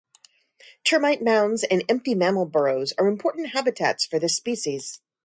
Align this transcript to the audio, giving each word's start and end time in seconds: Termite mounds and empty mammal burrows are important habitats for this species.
Termite 0.83 1.21
mounds 1.23 1.63
and 1.63 1.83
empty 1.87 2.15
mammal 2.15 2.45
burrows 2.47 2.91
are 2.97 3.07
important 3.07 3.49
habitats 3.49 4.03
for 4.03 4.17
this 4.17 4.35
species. 4.35 4.99